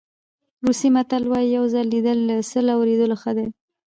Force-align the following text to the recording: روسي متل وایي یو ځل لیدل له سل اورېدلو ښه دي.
روسي 0.65 0.87
متل 0.95 1.23
وایي 1.31 1.47
یو 1.55 1.65
ځل 1.73 1.85
لیدل 1.93 2.17
له 2.29 2.35
سل 2.51 2.65
اورېدلو 2.75 3.15
ښه 3.21 3.31
دي. 3.37 3.47